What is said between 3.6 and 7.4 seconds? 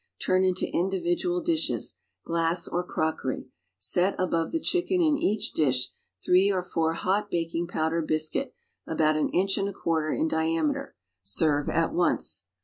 set above the chicken in each dish three or four hot